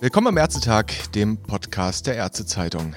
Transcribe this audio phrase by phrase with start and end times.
[0.00, 2.94] Willkommen am Ärztetag, dem Podcast der Ärztezeitung.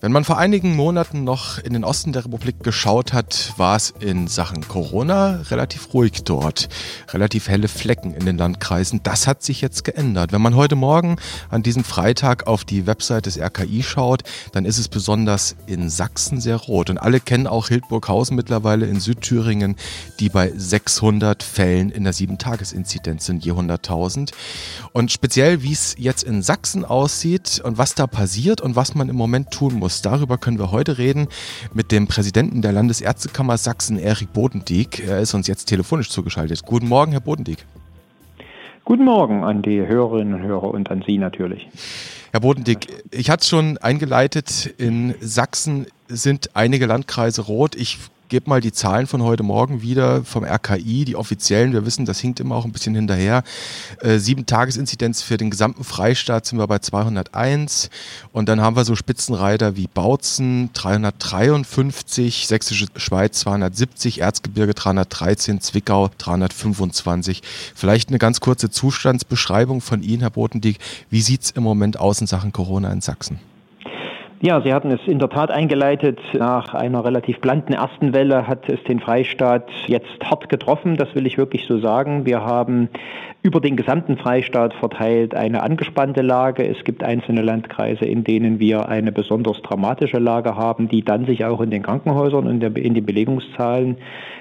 [0.00, 3.94] Wenn man vor einigen Monaten noch in den Osten der Republik geschaut hat, war es
[4.00, 6.68] in Sachen Corona relativ ruhig dort.
[7.12, 9.00] Relativ helle Flecken in den Landkreisen.
[9.02, 10.32] Das hat sich jetzt geändert.
[10.32, 11.16] Wenn man heute Morgen
[11.48, 14.22] an diesem Freitag auf die Website des RKI schaut,
[14.52, 16.90] dann ist es besonders in Sachsen sehr rot.
[16.90, 19.76] Und alle kennen auch Hildburghausen mittlerweile in Südthüringen,
[20.20, 24.32] die bei 600 Fällen in der 7-Tages-Inzidenz sind, je 100.000.
[24.92, 29.08] Und speziell, wie es jetzt in Sachsen aussieht und was da passiert und was man
[29.08, 31.28] im Moment tun muss, Darüber können wir heute reden
[31.72, 35.06] mit dem Präsidenten der Landesärztekammer Sachsen, Erik Bodendieck.
[35.06, 36.64] Er ist uns jetzt telefonisch zugeschaltet.
[36.66, 37.64] Guten Morgen, Herr Bodendieck.
[38.84, 41.66] Guten Morgen an die Hörerinnen und Hörer und an Sie natürlich.
[42.32, 47.74] Herr Bodendieck, ich hatte es schon eingeleitet, in Sachsen sind einige Landkreise rot.
[47.76, 47.98] Ich
[48.34, 51.72] gebe mal die Zahlen von heute Morgen wieder vom RKI, die offiziellen.
[51.72, 53.44] Wir wissen, das hinkt immer auch ein bisschen hinterher.
[54.00, 57.90] Äh, sieben Tagesinzidenz für den gesamten Freistaat sind wir bei 201.
[58.32, 66.10] Und dann haben wir so Spitzenreiter wie Bautzen 353, Sächsische Schweiz 270, Erzgebirge 313, Zwickau
[66.18, 67.40] 325.
[67.76, 70.80] Vielleicht eine ganz kurze Zustandsbeschreibung von Ihnen, Herr Botendieck.
[71.08, 73.38] Wie sieht es im Moment aus in Sachen Corona in Sachsen?
[74.46, 76.20] Ja, Sie hatten es in der Tat eingeleitet.
[76.34, 80.98] Nach einer relativ blanken ersten Welle hat es den Freistaat jetzt hart getroffen.
[80.98, 82.26] Das will ich wirklich so sagen.
[82.26, 82.90] Wir haben
[83.44, 86.66] über den gesamten Freistaat verteilt eine angespannte Lage.
[86.66, 91.44] Es gibt einzelne Landkreise, in denen wir eine besonders dramatische Lage haben, die dann sich
[91.44, 93.98] auch in den Krankenhäusern und in den Belegungszahlen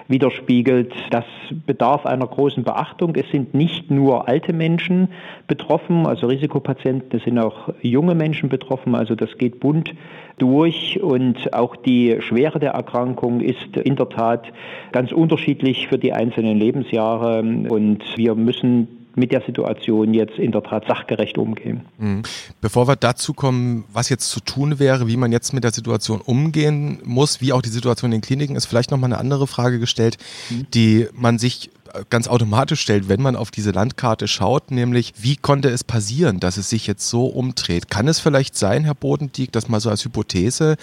[0.08, 0.94] widerspiegelt.
[1.12, 1.26] Das
[1.66, 3.14] bedarf einer großen Beachtung.
[3.18, 5.10] Es sind nicht nur alte Menschen
[5.48, 8.96] betroffen, also Risikopatienten, es sind auch junge Menschen betroffen.
[8.96, 9.94] Also das geht bunt
[10.38, 14.52] durch und auch die Schwere der Erkrankung ist in der Tat
[14.92, 20.64] ganz unterschiedlich für die einzelnen Lebensjahre und wir müssen mit der Situation jetzt in der
[20.64, 21.82] Tat sachgerecht umgehen.
[21.98, 22.24] Mhm.
[22.62, 26.22] Bevor wir dazu kommen, was jetzt zu tun wäre, wie man jetzt mit der Situation
[26.22, 29.80] umgehen muss, wie auch die Situation in den Kliniken ist, vielleicht nochmal eine andere Frage
[29.80, 30.18] gestellt,
[30.50, 30.66] mhm.
[30.74, 31.70] die man sich
[32.10, 36.58] ganz automatisch stellt, wenn man auf diese Landkarte schaut, nämlich wie konnte es passieren, dass
[36.58, 37.90] es sich jetzt so umdreht?
[37.90, 40.78] Kann es vielleicht sein, Herr Bodendieck, dass mal so als Hypothese,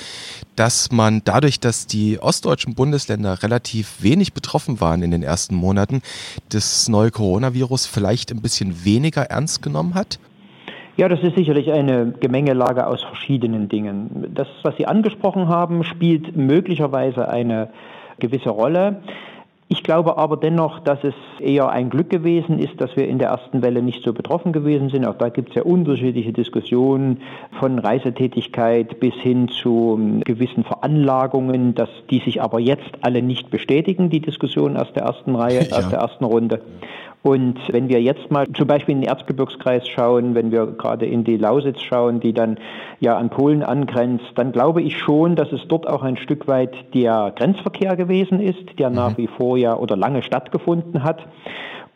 [0.57, 6.03] dass man dadurch, dass die ostdeutschen Bundesländer relativ wenig betroffen waren in den ersten Monaten,
[6.51, 10.19] das neue Coronavirus vielleicht ein bisschen weniger ernst genommen hat?
[10.97, 14.33] Ja, das ist sicherlich eine Gemengelage aus verschiedenen Dingen.
[14.35, 17.71] Das, was Sie angesprochen haben, spielt möglicherweise eine
[18.19, 19.03] gewisse Rolle.
[19.73, 23.29] Ich glaube aber dennoch, dass es eher ein Glück gewesen ist, dass wir in der
[23.29, 25.07] ersten Welle nicht so betroffen gewesen sind.
[25.07, 27.23] Auch da gibt es ja unterschiedliche Diskussionen
[27.61, 33.51] von Reisetätigkeit bis hin zu ähm, gewissen Veranlagungen, dass die sich aber jetzt alle nicht
[33.51, 35.77] bestätigen, die Diskussion aus der ersten Reihe, ja.
[35.77, 36.63] aus der ersten Runde.
[37.23, 41.23] Und wenn wir jetzt mal zum Beispiel in den Erzgebirgskreis schauen, wenn wir gerade in
[41.23, 42.57] die Lausitz schauen, die dann
[42.99, 46.75] ja an Polen angrenzt, dann glaube ich schon, dass es dort auch ein Stück weit
[46.95, 48.97] der Grenzverkehr gewesen ist, der mhm.
[48.97, 51.21] nach wie vor ja oder lange stattgefunden hat.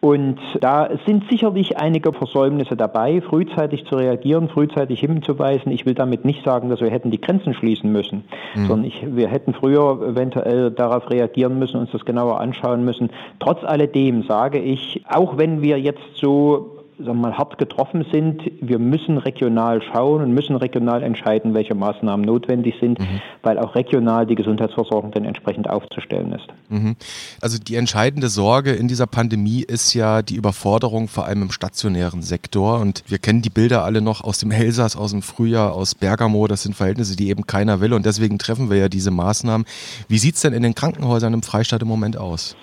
[0.04, 5.72] Und da sind sicherlich einige Versäumnisse dabei, frühzeitig zu reagieren, frühzeitig hinzuweisen.
[5.72, 8.66] Ich will damit nicht sagen, dass wir hätten die Grenzen schließen müssen, mhm.
[8.66, 13.08] sondern ich, wir hätten früher eventuell darauf reagieren müssen, uns das genauer anschauen müssen.
[13.38, 18.42] Trotz alledem sage ich, auch wenn wir jetzt so sagen wir mal, hart getroffen sind.
[18.60, 23.20] Wir müssen regional schauen und müssen regional entscheiden, welche Maßnahmen notwendig sind, mhm.
[23.42, 26.46] weil auch regional die Gesundheitsversorgung dann entsprechend aufzustellen ist.
[26.68, 26.96] Mhm.
[27.40, 32.22] Also die entscheidende Sorge in dieser Pandemie ist ja die Überforderung vor allem im stationären
[32.22, 32.80] Sektor.
[32.80, 36.46] Und wir kennen die Bilder alle noch aus dem Elsass, aus dem Frühjahr, aus Bergamo.
[36.46, 37.92] Das sind Verhältnisse, die eben keiner will.
[37.92, 39.66] Und deswegen treffen wir ja diese Maßnahmen.
[40.08, 42.56] Wie sieht es denn in den Krankenhäusern im Freistaat im Moment aus?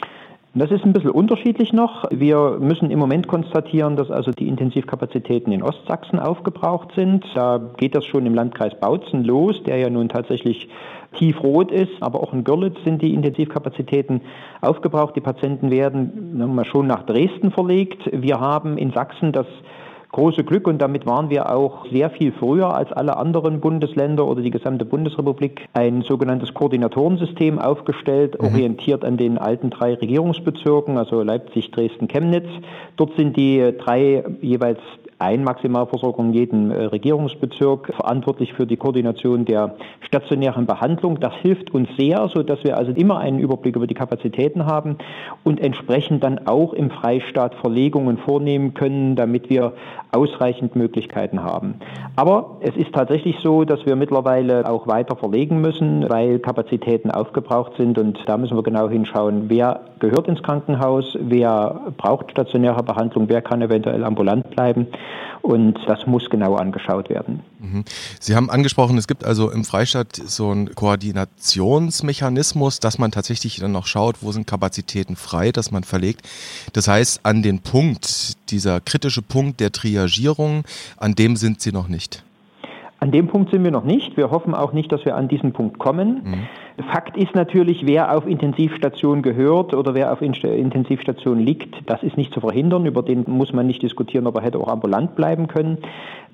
[0.54, 2.04] Das ist ein bisschen unterschiedlich noch.
[2.12, 7.24] Wir müssen im Moment konstatieren, dass also die Intensivkapazitäten in Ostsachsen aufgebraucht sind.
[7.36, 10.68] Da geht das schon im Landkreis Bautzen los, der ja nun tatsächlich
[11.18, 14.20] tiefrot ist, aber auch in Görlitz sind die Intensivkapazitäten
[14.60, 15.16] aufgebraucht.
[15.16, 18.10] Die Patienten werden schon nach Dresden verlegt.
[18.12, 19.48] Wir haben in Sachsen das
[20.12, 24.42] große Glück und damit waren wir auch sehr viel früher als alle anderen Bundesländer oder
[24.42, 28.48] die gesamte Bundesrepublik ein sogenanntes Koordinatorensystem aufgestellt, mhm.
[28.48, 32.48] orientiert an den alten drei Regierungsbezirken, also Leipzig, Dresden, Chemnitz.
[32.98, 34.80] Dort sind die drei jeweils
[35.22, 41.20] ein Maximalversorger in jedem äh, Regierungsbezirk verantwortlich für die Koordination der stationären Behandlung.
[41.20, 44.98] Das hilft uns sehr, sodass wir also immer einen Überblick über die Kapazitäten haben
[45.44, 49.74] und entsprechend dann auch im Freistaat Verlegungen vornehmen können, damit wir
[50.12, 51.76] ausreichend Möglichkeiten haben.
[52.16, 57.74] Aber es ist tatsächlich so, dass wir mittlerweile auch weiter verlegen müssen, weil Kapazitäten aufgebraucht
[57.78, 63.30] sind und da müssen wir genau hinschauen, wer gehört ins Krankenhaus, wer braucht stationäre Behandlung,
[63.30, 64.88] wer kann eventuell ambulant bleiben
[65.42, 67.42] und das muss genau angeschaut werden.
[67.60, 67.84] Mhm.
[68.20, 73.72] Sie haben angesprochen, es gibt also im Freistaat so einen Koordinationsmechanismus, dass man tatsächlich dann
[73.72, 76.28] noch schaut, wo sind Kapazitäten frei, dass man verlegt.
[76.74, 80.64] Das heißt, an den Punkt, dieser kritische Punkt der Triagierung,
[80.98, 82.24] an dem sind Sie noch nicht.
[83.04, 84.16] An dem Punkt sind wir noch nicht.
[84.16, 86.22] Wir hoffen auch nicht, dass wir an diesen Punkt kommen.
[86.24, 86.84] Mhm.
[86.92, 92.32] Fakt ist natürlich, wer auf Intensivstation gehört oder wer auf Intensivstation liegt, das ist nicht
[92.32, 92.86] zu verhindern.
[92.86, 95.80] Über den muss man nicht diskutieren, aber hätte auch ambulant bleiben können.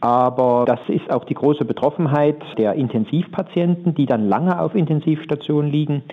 [0.01, 6.03] Aber das ist auch die große Betroffenheit der Intensivpatienten, die dann lange auf Intensivstationen liegen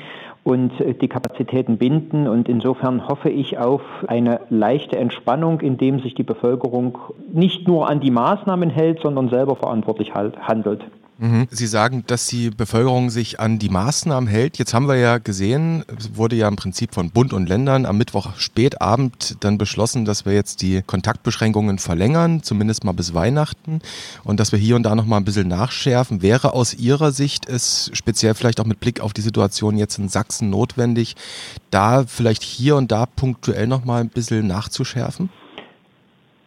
[0.44, 2.28] und äh, die Kapazitäten binden.
[2.28, 6.98] Und insofern hoffe ich auf eine leichte Entspannung, indem sich die Bevölkerung
[7.32, 10.84] nicht nur an die Maßnahmen hält, sondern selber verantwortlich handelt.
[11.18, 11.46] Mhm.
[11.50, 14.58] Sie sagen, dass die Bevölkerung sich an die Maßnahmen hält.
[14.58, 17.98] Jetzt haben wir ja gesehen, es wurde ja im Prinzip von Bund und Ländern am
[17.98, 23.80] Mittwoch spätabend dann beschlossen, dass wir jetzt die Kontaktbeschränkungen verlängern, zumindest mal bis Weihnachten
[24.24, 26.20] und dass wir hier und da noch mal ein bisschen nachschärfen.
[26.20, 30.08] Wäre aus Ihrer Sicht es speziell vielleicht auch mit Blick auf die Situation jetzt in
[30.08, 31.14] Sachsen notwendig,
[31.70, 35.30] da vielleicht hier und da punktuell noch mal ein bisschen nachzuschärfen?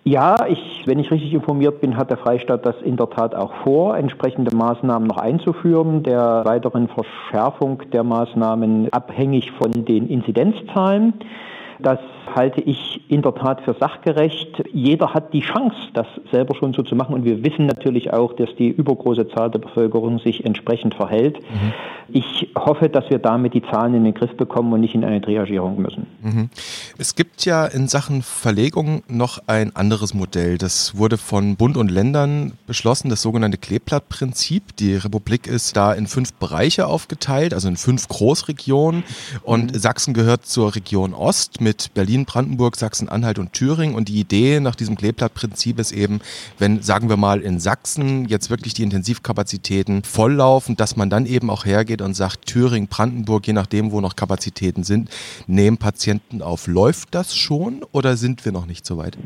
[0.04, 3.54] Ja, ich, wenn ich richtig informiert bin, hat der Freistaat das in der Tat auch
[3.64, 11.14] vor, entsprechende Maßnahmen noch einzuführen, der weiteren Verschärfung der Maßnahmen abhängig von den Inzidenzzahlen.
[11.80, 12.00] Das
[12.36, 14.64] halte ich in der Tat für sachgerecht.
[14.74, 17.14] Jeder hat die Chance, das selber schon so zu machen.
[17.14, 21.40] Und wir wissen natürlich auch, dass die übergroße Zahl der Bevölkerung sich entsprechend verhält.
[21.40, 21.74] Mhm.
[22.10, 25.22] Ich hoffe, dass wir damit die Zahlen in den Griff bekommen und nicht in eine
[25.22, 26.08] Triagierung müssen.
[26.22, 26.50] Mhm.
[26.98, 30.58] Es gibt ja in Sachen Verlegung noch ein anderes Modell.
[30.58, 34.76] Das wurde von Bund und Ländern beschlossen, das sogenannte Kleeblattprinzip.
[34.78, 39.04] Die Republik ist da in fünf Bereiche aufgeteilt, also in fünf Großregionen.
[39.44, 39.80] Und mhm.
[39.80, 43.96] Sachsen gehört zur Region Ost mit Berlin, Brandenburg, Sachsen-Anhalt und Thüringen.
[43.96, 46.20] Und die Idee nach diesem Kleeblattprinzip ist eben,
[46.58, 51.50] wenn, sagen wir mal, in Sachsen jetzt wirklich die Intensivkapazitäten volllaufen, dass man dann eben
[51.50, 55.10] auch hergeht und sagt, Thüringen, Brandenburg, je nachdem, wo noch Kapazitäten sind,
[55.48, 56.68] nehmen Patienten auf.
[56.68, 59.18] Läuft das schon oder sind wir noch nicht so weit?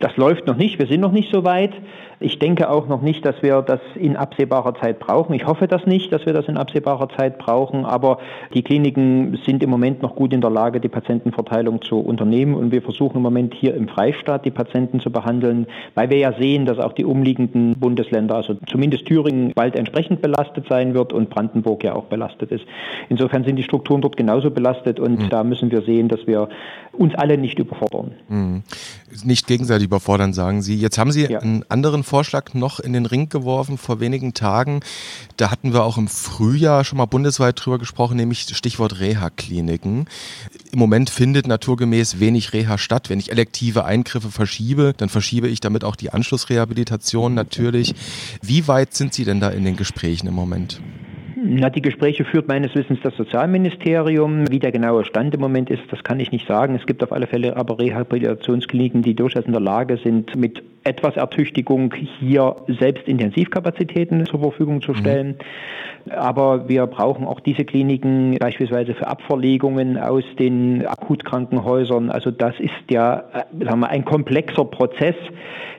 [0.00, 1.72] Das läuft noch nicht, wir sind noch nicht so weit.
[2.20, 5.34] Ich denke auch noch nicht, dass wir das in absehbarer Zeit brauchen.
[5.34, 8.18] Ich hoffe das nicht, dass wir das in absehbarer Zeit brauchen, aber
[8.54, 12.72] die Kliniken sind im Moment noch gut in der Lage, die Patientenverteilung zu unternehmen und
[12.72, 16.66] wir versuchen im Moment hier im Freistaat die Patienten zu behandeln, weil wir ja sehen,
[16.66, 21.84] dass auch die umliegenden Bundesländer, also zumindest Thüringen, bald entsprechend belastet sein wird und Brandenburg
[21.84, 22.64] ja auch belastet ist.
[23.08, 25.28] Insofern sind die Strukturen dort genauso belastet und mhm.
[25.28, 26.48] da müssen wir sehen, dass wir
[26.92, 28.12] uns alle nicht überfordern.
[28.28, 28.62] Mhm.
[29.24, 30.76] Nicht gegenseitig überfordern, sagen Sie.
[30.76, 31.38] Jetzt haben Sie ja.
[31.38, 34.80] einen anderen Vorschlag noch in den Ring geworfen vor wenigen Tagen.
[35.36, 40.06] Da hatten wir auch im Frühjahr schon mal bundesweit drüber gesprochen, nämlich Stichwort Reha-Kliniken.
[40.72, 43.10] Im Moment findet naturgemäß wenig Reha statt.
[43.10, 47.94] Wenn ich elektive Eingriffe verschiebe, dann verschiebe ich damit auch die Anschlussrehabilitation natürlich.
[48.40, 50.80] Wie weit sind Sie denn da in den Gesprächen im Moment?
[51.50, 54.50] Na, die Gespräche führt meines Wissens das Sozialministerium.
[54.50, 56.74] Wie der genaue Stand im Moment ist, das kann ich nicht sagen.
[56.74, 61.16] Es gibt auf alle Fälle aber Rehabilitationskliniken, die durchaus in der Lage sind, mit etwas
[61.16, 64.96] Ertüchtigung hier selbst Intensivkapazitäten zur Verfügung zu mhm.
[64.96, 65.28] stellen.
[66.04, 66.12] Mhm.
[66.12, 72.10] Aber wir brauchen auch diese Kliniken beispielsweise für Abverlegungen aus den Akutkrankenhäusern.
[72.10, 75.16] Also das ist ja äh, sagen wir, ein komplexer Prozess,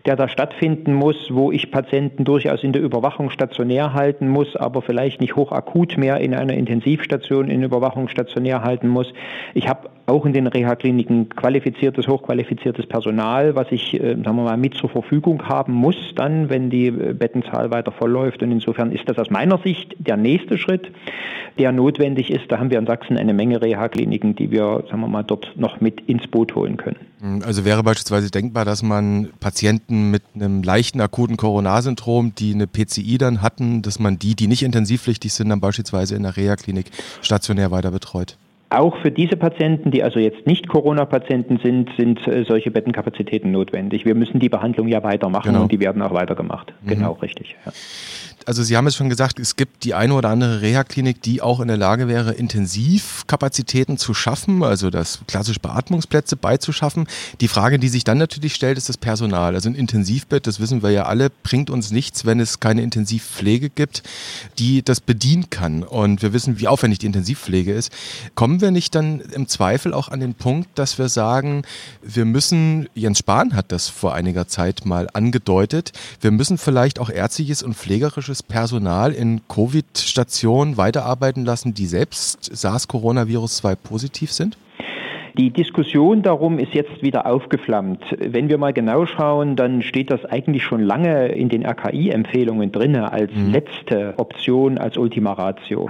[0.05, 4.81] der da stattfinden muss, wo ich Patienten durchaus in der Überwachung stationär halten muss, aber
[4.81, 9.11] vielleicht nicht hochakut mehr in einer Intensivstation in Überwachung stationär halten muss.
[9.53, 14.57] Ich habe auch in den Reha-Kliniken qualifiziertes, hochqualifiziertes Personal, was ich, äh, sagen wir mal,
[14.57, 18.43] mit zur Verfügung haben muss, dann, wenn die äh, Bettenzahl weiter vollläuft.
[18.43, 20.91] Und insofern ist das aus meiner Sicht der nächste Schritt,
[21.57, 22.51] der notwendig ist.
[22.51, 25.81] Da haben wir in Sachsen eine Menge Reha-Kliniken, die wir, sagen wir mal, dort noch
[25.81, 26.97] mit ins Boot holen können.
[27.21, 32.67] Hm, also wäre beispielsweise denkbar, dass man Patienten mit einem leichten akuten Corona-Syndrom, die eine
[32.67, 36.87] PCI dann hatten, dass man die, die nicht intensivpflichtig sind, dann beispielsweise in der Reha-Klinik
[37.21, 38.37] stationär weiter betreut.
[38.71, 44.05] Auch für diese Patienten, die also jetzt nicht Corona-Patienten sind, sind äh, solche Bettenkapazitäten notwendig.
[44.05, 45.63] Wir müssen die Behandlung ja weitermachen genau.
[45.63, 46.73] und die werden auch weitergemacht.
[46.83, 46.89] Mhm.
[46.89, 47.55] Genau, richtig.
[47.65, 47.71] Ja.
[48.49, 51.59] Also Sie haben es schon gesagt, es gibt die eine oder andere Reha-Klinik, die auch
[51.59, 57.07] in der Lage wäre, Intensivkapazitäten zu schaffen, also das klassische Beatmungsplätze beizuschaffen.
[57.41, 59.53] Die Frage, die sich dann natürlich stellt, ist das Personal.
[59.53, 63.69] Also ein Intensivbett, das wissen wir ja alle, bringt uns nichts, wenn es keine Intensivpflege
[63.69, 64.01] gibt,
[64.57, 65.83] die das bedienen kann.
[65.83, 67.91] Und wir wissen, wie aufwendig die Intensivpflege ist.
[68.33, 71.61] Kommen wir nicht dann im Zweifel auch an den Punkt, dass wir sagen,
[72.01, 77.11] wir müssen, Jens Spahn hat das vor einiger Zeit mal angedeutet, wir müssen vielleicht auch
[77.11, 84.57] ärztliches und pflegerisches Personal in Covid-Stationen weiterarbeiten lassen, die selbst SARS-Coronavirus 2 positiv sind?
[85.39, 88.03] Die Diskussion darum ist jetzt wieder aufgeflammt.
[88.19, 92.97] Wenn wir mal genau schauen, dann steht das eigentlich schon lange in den RKI-Empfehlungen drin
[92.97, 93.53] als mhm.
[93.53, 95.89] letzte Option, als Ultima Ratio.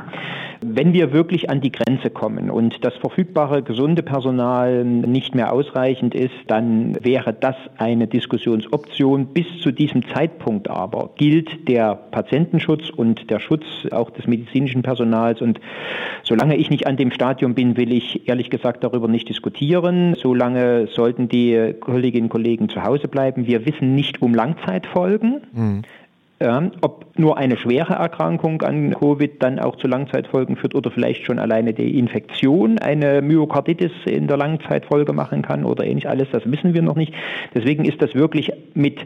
[0.62, 6.14] Wenn wir wirklich an die Grenze kommen und das verfügbare gesunde Personal nicht mehr ausreichend
[6.14, 9.28] ist, dann wäre das eine Diskussionsoption.
[9.34, 15.42] Bis zu diesem Zeitpunkt aber gilt der Patientenschutz und der Schutz auch des medizinischen Personals.
[15.42, 15.60] Und
[16.22, 19.39] solange ich nicht an dem Stadium bin, will ich ehrlich gesagt darüber nicht diskutieren.
[19.42, 23.48] Solange sollten die Kolleginnen und Kollegen zu Hause bleiben.
[23.48, 25.42] Wir wissen nicht um Langzeitfolgen.
[25.54, 25.82] Mhm.
[26.42, 31.26] Ja, ob nur eine schwere Erkrankung an Covid dann auch zu Langzeitfolgen führt oder vielleicht
[31.26, 36.50] schon alleine die Infektion eine Myokarditis in der Langzeitfolge machen kann oder ähnlich alles, das
[36.50, 37.14] wissen wir noch nicht.
[37.54, 39.00] Deswegen ist das wirklich mit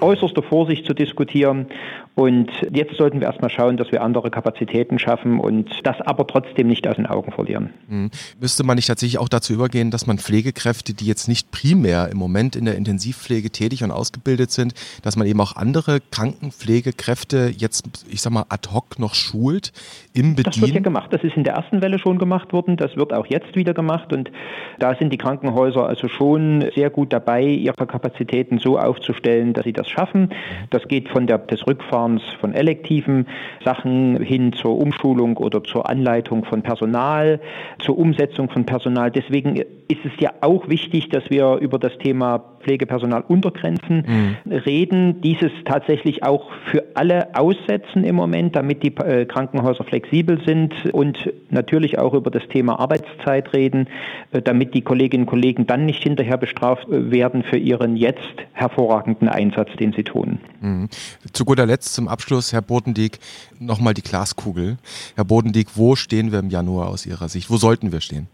[0.00, 1.66] äußerster Vorsicht zu diskutieren.
[2.14, 6.66] Und jetzt sollten wir erstmal schauen, dass wir andere Kapazitäten schaffen und das aber trotzdem
[6.66, 7.70] nicht aus den Augen verlieren.
[7.88, 8.10] Mhm.
[8.38, 12.18] Müsste man nicht tatsächlich auch dazu übergehen, dass man Pflegekräfte, die jetzt nicht primär im
[12.18, 18.06] Moment in der Intensivpflege tätig und ausgebildet sind, dass man eben auch andere Krankenpflegekräfte jetzt,
[18.10, 19.72] ich sag mal, ad hoc noch schult
[20.12, 20.44] im Bedienen?
[20.44, 21.12] Das wird ja gemacht.
[21.12, 22.76] Das ist in der ersten Welle schon gemacht worden.
[22.76, 24.12] Das wird auch jetzt wieder gemacht.
[24.12, 24.30] Und
[24.78, 29.72] da sind die Krankenhäuser also schon sehr gut dabei, ihre Kapazitäten so aufzustellen, dass sie
[29.72, 30.30] das schaffen.
[30.70, 33.26] Das geht von der, des Rückfahrens von elektiven
[33.64, 37.40] Sachen hin zur Umschulung oder zur Anleitung von Personal,
[37.78, 39.10] zur Umsetzung von Personal.
[39.10, 39.56] Deswegen
[39.90, 44.52] ist es ja auch wichtig, dass wir über das Thema Pflegepersonal Untergrenzen mhm.
[44.52, 50.74] reden, dieses tatsächlich auch für alle aussetzen im Moment, damit die äh, Krankenhäuser flexibel sind
[50.92, 53.88] und natürlich auch über das Thema Arbeitszeit reden,
[54.32, 58.20] äh, damit die Kolleginnen und Kollegen dann nicht hinterher bestraft äh, werden für ihren jetzt
[58.52, 60.38] hervorragenden Einsatz, den sie tun.
[60.60, 60.88] Mhm.
[61.32, 63.18] Zu guter Letzt zum Abschluss, Herr Bodendieck,
[63.58, 64.78] nochmal die Glaskugel.
[65.16, 67.50] Herr Bodendieck, wo stehen wir im Januar aus Ihrer Sicht?
[67.50, 68.28] Wo sollten wir stehen?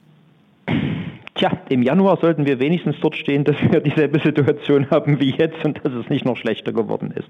[1.36, 5.62] Tja, im Januar sollten wir wenigstens dort stehen, dass wir dieselbe Situation haben wie jetzt
[5.66, 7.28] und dass es nicht noch schlechter geworden ist.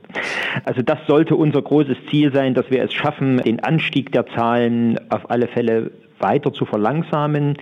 [0.64, 4.96] Also das sollte unser großes Ziel sein, dass wir es schaffen, den Anstieg der Zahlen
[5.10, 7.56] auf alle Fälle weiter zu verlangsamen.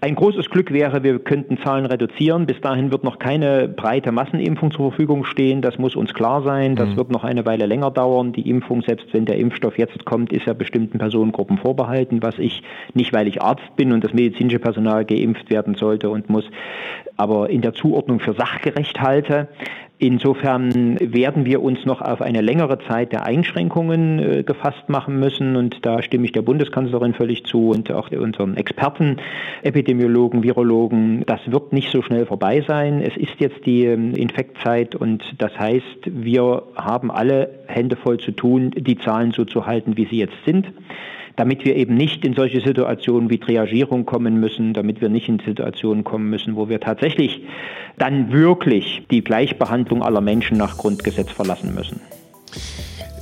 [0.00, 2.46] Ein großes Glück wäre, wir könnten Zahlen reduzieren.
[2.46, 5.60] Bis dahin wird noch keine breite Massenimpfung zur Verfügung stehen.
[5.60, 6.76] Das muss uns klar sein.
[6.76, 6.96] Das mhm.
[6.96, 8.32] wird noch eine Weile länger dauern.
[8.32, 12.62] Die Impfung, selbst wenn der Impfstoff jetzt kommt, ist ja bestimmten Personengruppen vorbehalten, was ich
[12.94, 16.44] nicht, weil ich Arzt bin und das medizinische Personal geimpft werden sollte und muss,
[17.16, 19.48] aber in der Zuordnung für sachgerecht halte.
[20.00, 25.56] Insofern werden wir uns noch auf eine längere Zeit der Einschränkungen äh, gefasst machen müssen
[25.56, 29.16] und da stimme ich der Bundeskanzlerin völlig zu und auch unseren Experten,
[29.62, 31.24] Epidemiologen, Virologen.
[31.26, 33.02] Das wird nicht so schnell vorbei sein.
[33.02, 38.30] Es ist jetzt die ähm, Infektzeit und das heißt, wir haben alle Hände voll zu
[38.30, 40.66] tun, die Zahlen so zu halten, wie sie jetzt sind
[41.38, 45.38] damit wir eben nicht in solche Situationen wie Triagierung kommen müssen, damit wir nicht in
[45.38, 47.42] Situationen kommen müssen, wo wir tatsächlich
[47.96, 52.00] dann wirklich die Gleichbehandlung aller Menschen nach Grundgesetz verlassen müssen.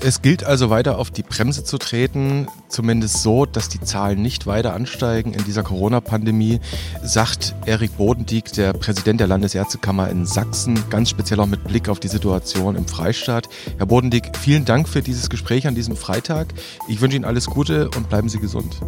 [0.06, 4.46] Es gilt also weiter auf die Bremse zu treten, zumindest so, dass die Zahlen nicht
[4.46, 6.60] weiter ansteigen in dieser Corona-Pandemie,
[7.02, 11.98] sagt Erik Bodendieck, der Präsident der Landesärztekammer in Sachsen, ganz speziell auch mit Blick auf
[11.98, 13.48] die Situation im Freistaat.
[13.78, 16.54] Herr Bodendieck, vielen Dank für dieses Gespräch an diesem Freitag.
[16.86, 18.80] Ich wünsche Ihnen alles Gute und bleiben Sie gesund.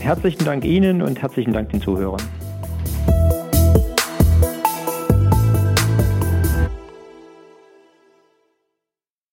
[0.00, 2.20] Herzlichen Dank Ihnen und herzlichen Dank den Zuhörern.